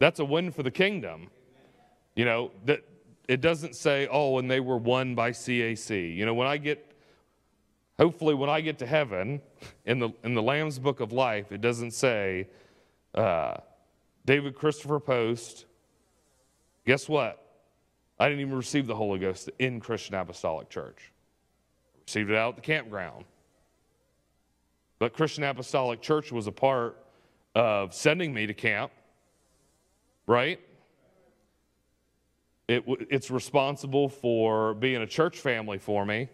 [0.00, 1.30] that's a win for the kingdom.
[2.16, 2.82] You know, that
[3.28, 6.16] it doesn't say, oh, and they were won by CAC.
[6.16, 6.92] You know, when I get,
[7.98, 9.40] hopefully, when I get to heaven
[9.84, 12.48] in the, in the Lamb's Book of Life, it doesn't say,
[13.14, 13.56] uh,
[14.26, 15.66] David Christopher Post,
[16.86, 17.40] guess what?
[18.18, 21.12] I didn't even receive the Holy Ghost in Christian Apostolic Church.
[21.94, 23.24] I received it out at the campground.
[24.98, 26.96] But Christian Apostolic Church was a part
[27.54, 28.92] of sending me to camp,
[30.26, 30.60] right?
[32.68, 36.28] It, it's responsible for being a church family for me.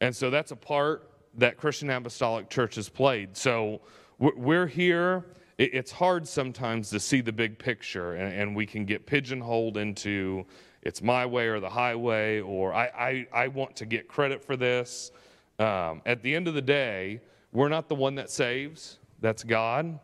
[0.00, 3.36] And so that's a part that Christian Apostolic Church has played.
[3.36, 3.80] So
[4.18, 5.26] we're here.
[5.58, 10.46] It's hard sometimes to see the big picture, and we can get pigeonholed into
[10.82, 14.56] it's my way or the highway, or I, I, I want to get credit for
[14.56, 15.10] this.
[15.58, 17.20] Um, at the end of the day,
[17.52, 19.98] we're not the one that saves, that's God.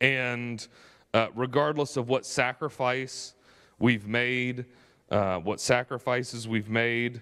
[0.00, 0.66] And
[1.12, 3.34] uh, regardless of what sacrifice
[3.80, 4.66] we've made,
[5.10, 7.20] uh, what sacrifices we've made,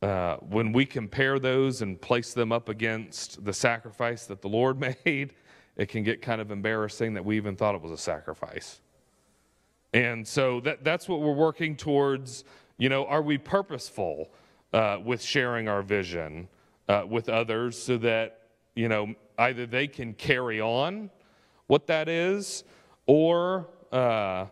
[0.00, 4.78] uh, when we compare those and place them up against the sacrifice that the Lord
[5.04, 5.34] made,
[5.76, 8.80] it can get kind of embarrassing that we even thought it was a sacrifice.
[9.92, 12.44] And so that, that's what we're working towards.
[12.76, 14.30] You know, are we purposeful
[14.72, 16.48] uh, with sharing our vision
[16.88, 18.42] uh, with others so that,
[18.74, 21.10] you know, either they can carry on
[21.66, 22.64] what that is
[23.06, 24.46] or uh,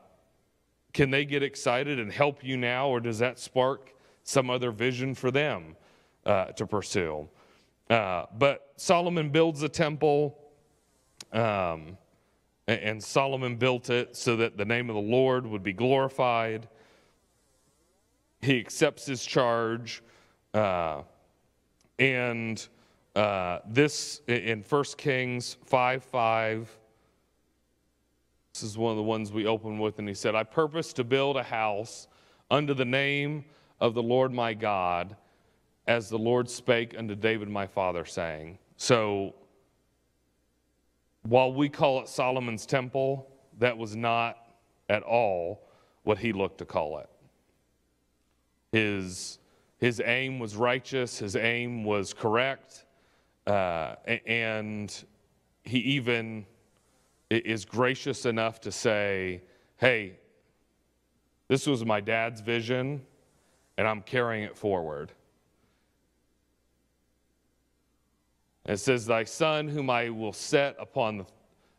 [0.93, 3.93] can they get excited and help you now, or does that spark
[4.27, 5.74] some other vision for them
[6.27, 7.27] uh, to pursue?
[7.89, 10.37] Uh, but Solomon builds a temple,
[11.33, 11.97] um,
[12.68, 16.68] and Solomon built it so that the name of the Lord would be glorified.
[18.43, 20.03] He accepts his charge,
[20.53, 21.03] uh,
[21.99, 22.66] and
[23.14, 26.79] uh, this in 1 Kings 5 5
[28.57, 31.05] this is one of the ones we open with, and he said, I purpose to
[31.05, 32.09] build a house
[32.51, 33.45] under the name
[33.81, 35.16] of the Lord my God,
[35.87, 38.59] as the Lord spake unto David my father, saying.
[38.77, 39.35] So,
[41.22, 44.39] while we call it Solomon's temple, that was not
[44.89, 45.62] at all
[46.05, 47.09] what he looked to call it.
[48.72, 49.39] His,
[49.79, 52.85] his aim was righteous, his aim was correct,
[53.47, 53.97] uh,
[54.27, 55.05] and
[55.64, 56.47] he even
[57.31, 59.43] is gracious enough to say,
[59.79, 60.18] hey,
[61.49, 63.03] this was my dad's vision,
[63.79, 65.12] and I'm carrying it forward.
[68.66, 71.27] It says, Thy son, whom I will set upon the,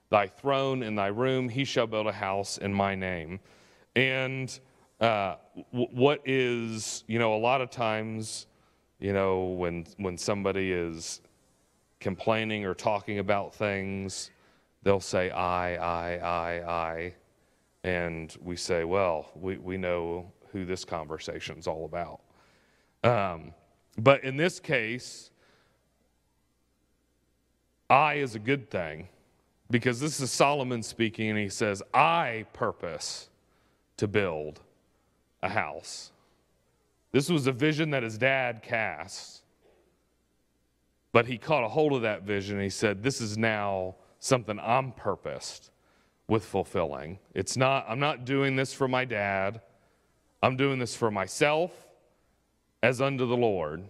[0.09, 3.39] thy throne in thy room, he shall build a house in my name.
[3.95, 4.57] And
[5.01, 5.35] uh,
[5.73, 8.47] w- what is, you know, a lot of times,
[8.99, 11.21] you know, when, when somebody is
[11.99, 14.31] complaining or talking about things,
[14.83, 17.13] they'll say, I, I, I, I.
[17.83, 22.21] And we say, well, we, we know who this conversation is all about.
[23.03, 23.53] Um,
[23.97, 25.31] but in this case,
[27.89, 29.07] I is a good thing
[29.69, 33.29] because this is Solomon speaking, and he says, I purpose
[33.97, 34.61] to build
[35.41, 36.11] a house.
[37.11, 39.41] This was a vision that his dad cast.
[41.11, 44.59] But he caught a hold of that vision and he said, This is now something
[44.59, 45.71] I'm purposed
[46.27, 47.19] with fulfilling.
[47.33, 49.61] It's not, I'm not doing this for my dad.
[50.41, 51.71] I'm doing this for myself
[52.83, 53.83] as unto the Lord.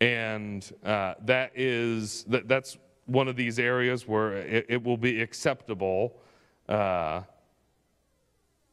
[0.00, 5.22] And uh, that is, that, that's one of these areas where it, it will be
[5.22, 6.16] acceptable.
[6.68, 7.22] Uh,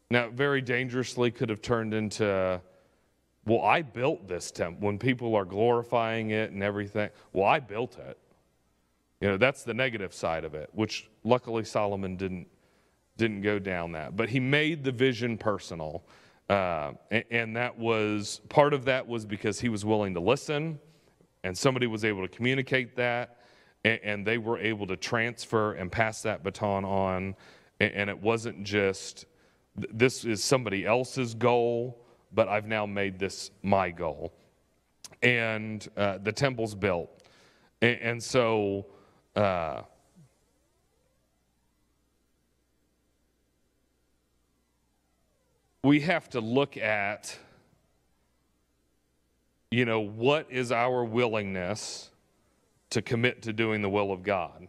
[0.10, 2.60] now, very dangerously could have turned into,
[3.46, 4.86] well, I built this temple.
[4.86, 8.18] When people are glorifying it and everything, well, I built it.
[9.22, 12.48] You know, that's the negative side of it, which luckily Solomon didn't,
[13.18, 14.18] didn't go down that.
[14.18, 16.04] But he made the vision personal.
[16.52, 20.78] Uh, and, and that was part of that was because he was willing to listen
[21.46, 23.38] and somebody was able to communicate that
[23.86, 27.36] and, and they were able to transfer and pass that baton on.
[27.80, 29.28] And, and it wasn't just
[29.78, 34.34] this is somebody else's goal, but I've now made this my goal.
[35.24, 37.24] And uh, the temple's built.
[37.82, 38.88] And, and so,
[39.38, 39.84] uh,
[45.84, 47.38] we have to look at,
[49.72, 52.10] you know, what is our willingness
[52.92, 54.68] to commit to doing the will of God?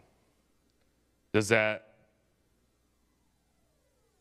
[1.33, 1.87] Does that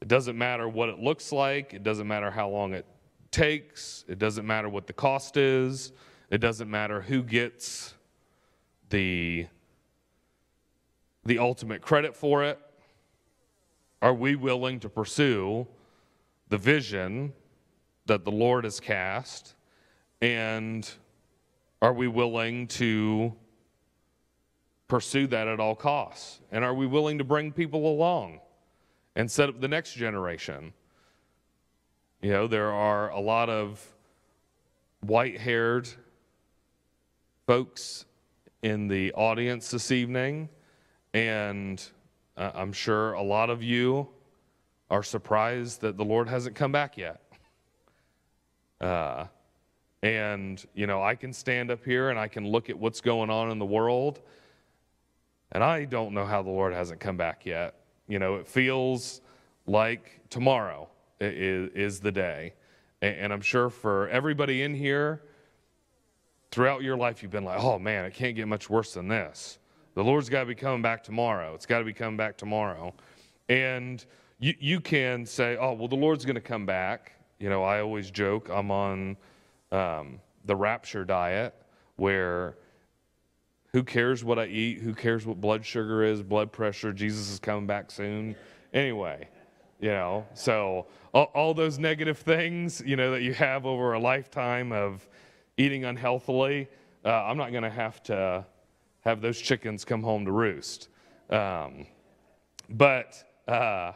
[0.01, 2.84] it doesn't matter what it looks like, it doesn't matter how long it
[3.30, 5.93] takes, it doesn't matter what the cost is,
[6.28, 7.95] it doesn't matter who gets
[8.90, 9.47] the
[11.24, 12.59] the ultimate credit for it.
[14.03, 15.68] Are we willing to pursue
[16.53, 17.32] the vision
[18.05, 19.55] that the Lord has cast?
[20.20, 20.88] And
[21.80, 23.34] are we willing to
[24.86, 26.40] pursue that at all costs?
[26.50, 28.40] And are we willing to bring people along
[29.16, 30.74] and set up the next generation?
[32.20, 33.82] You know, there are a lot of
[35.00, 35.88] white haired
[37.46, 38.05] folks
[38.62, 40.50] in the audience this evening,
[41.14, 41.82] and
[42.36, 44.11] uh, I'm sure a lot of you
[44.93, 47.20] are surprised that the Lord hasn't come back yet.
[48.80, 49.28] Uh,
[50.03, 53.30] and, you know, I can stand up here and I can look at what's going
[53.30, 54.20] on in the world
[55.53, 57.76] and I don't know how the Lord hasn't come back yet.
[58.09, 59.20] You know, it feels
[59.66, 60.88] like tomorrow
[61.20, 62.55] is, is the day.
[63.03, 65.22] And, and I'm sure for everybody in here,
[66.51, 69.59] throughout your life, you've been like, oh man, it can't get much worse than this.
[69.95, 71.55] The Lord's got to be coming back tomorrow.
[71.55, 72.95] It's got to be coming back tomorrow.
[73.49, 74.05] And
[74.43, 77.12] you, you can say, oh, well, the Lord's going to come back.
[77.38, 79.16] You know, I always joke I'm on
[79.70, 81.55] um, the rapture diet
[81.95, 82.57] where
[83.72, 84.80] who cares what I eat?
[84.80, 86.93] Who cares what blood sugar is, blood pressure?
[86.93, 88.34] Jesus is coming back soon.
[88.74, 89.28] Anyway,
[89.80, 94.01] you know, so all, all those negative things, you know, that you have over a
[94.01, 95.09] lifetime of
[95.57, 96.66] eating unhealthily,
[97.05, 98.45] uh, I'm not going to have to
[99.03, 100.88] have those chickens come home to roost.
[101.30, 101.86] Um,
[102.68, 103.93] but uh,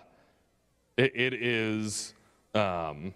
[0.96, 2.14] it, it is,
[2.54, 3.14] um,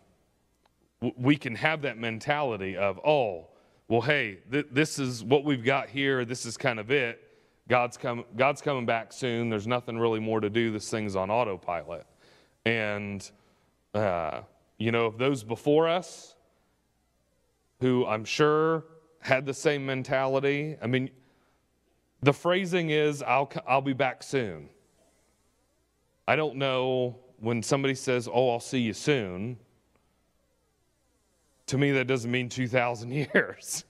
[1.16, 3.46] we can have that mentality of, oh,
[3.88, 6.24] well, hey, th- this is what we've got here.
[6.24, 7.20] This is kind of it.
[7.68, 9.48] God's, come, God's coming back soon.
[9.48, 10.70] There's nothing really more to do.
[10.70, 12.06] This thing's on autopilot.
[12.66, 13.28] And,
[13.94, 14.42] uh,
[14.78, 16.34] you know, if those before us,
[17.80, 18.84] who I'm sure
[19.20, 21.10] had the same mentality, I mean,
[22.22, 24.68] the phrasing is, I'll, I'll be back soon.
[26.28, 29.58] I don't know when somebody says, Oh, I'll see you soon
[31.70, 33.84] to me, that doesn't mean 2,000 years.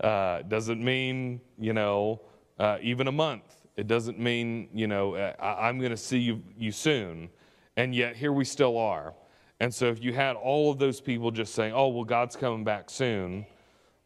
[0.00, 2.22] Uh, doesn't mean, you know,
[2.58, 3.42] uh, even a month.
[3.76, 7.28] It doesn't mean, you know, uh, I'm going to see you, you soon.
[7.76, 9.14] And yet, here we still are.
[9.60, 12.64] And so, if you had all of those people just saying, oh, well, God's coming
[12.64, 13.44] back soon,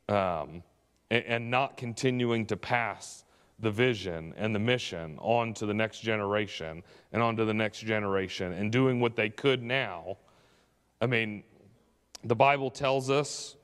[0.09, 0.65] um,
[1.11, 3.25] and, and not continuing to pass
[3.63, 6.83] the vision and the mission on to the next generation
[7.13, 10.19] and on to the next generation and doing what they could now,
[11.01, 11.45] I mean,
[12.25, 13.57] the Bible tells us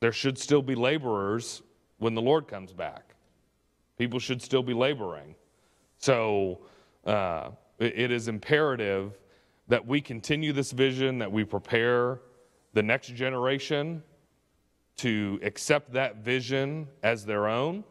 [0.00, 1.62] there should still be laborers
[1.98, 3.14] when the Lord comes back.
[3.98, 5.34] People should still be laboring.
[5.98, 6.60] So
[7.06, 9.18] uh, it is imperative
[9.66, 12.20] that we continue this vision, that we prepare
[12.72, 14.02] the next generation
[14.96, 17.84] to accept that vision as their own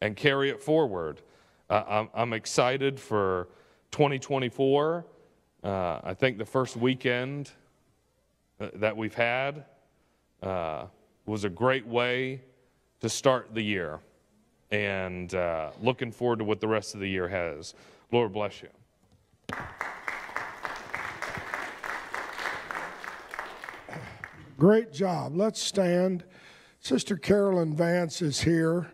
[0.00, 1.22] and carry it forward.
[1.70, 3.48] Uh, I'm, I'm excited for
[3.90, 5.06] 2024
[5.64, 7.50] uh, I think the first weekend
[8.60, 9.64] uh, that we've had
[10.42, 10.84] uh,
[11.24, 12.42] was a great way
[13.00, 14.00] to start the year.
[14.70, 17.74] And uh, looking forward to what the rest of the year has.
[18.12, 18.68] Lord bless you.
[24.64, 25.36] Great job.
[25.36, 26.24] Let's stand.
[26.80, 28.90] Sister Carolyn Vance is here,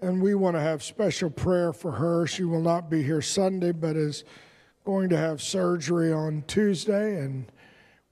[0.00, 2.26] and we want to have special prayer for her.
[2.26, 4.24] She will not be here Sunday, but is
[4.86, 7.52] going to have surgery on Tuesday, and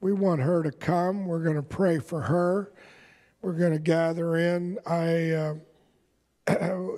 [0.02, 1.24] we want her to come.
[1.24, 2.74] We're going to pray for her.
[3.40, 4.78] We're going to gather in.
[4.84, 5.54] I, uh,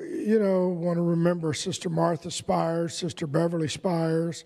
[0.02, 4.44] you know, want to remember Sister Martha Spires, Sister Beverly Spires,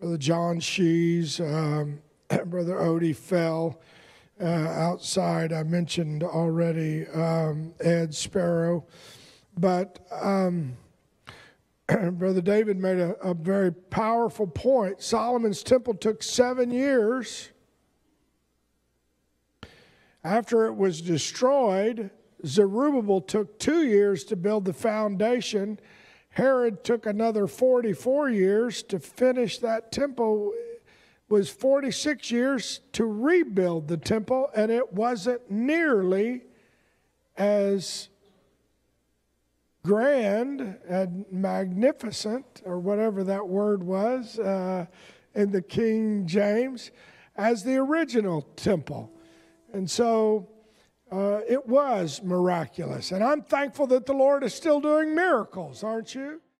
[0.00, 2.00] Brother John Shees, um,
[2.46, 3.78] Brother Odie Fell.
[4.40, 8.84] Uh, outside, I mentioned already um, Ed Sparrow,
[9.56, 10.76] but um,
[12.12, 15.02] Brother David made a, a very powerful point.
[15.02, 17.48] Solomon's temple took seven years.
[20.22, 22.10] After it was destroyed,
[22.46, 25.80] Zerubbabel took two years to build the foundation.
[26.30, 30.52] Herod took another 44 years to finish that temple.
[31.28, 36.42] Was 46 years to rebuild the temple, and it wasn't nearly
[37.36, 38.08] as
[39.84, 44.86] grand and magnificent, or whatever that word was uh,
[45.34, 46.90] in the King James,
[47.36, 49.12] as the original temple.
[49.72, 50.48] And so
[51.10, 53.12] uh, it was miraculous.
[53.12, 56.40] And I'm thankful that the Lord is still doing miracles, aren't you?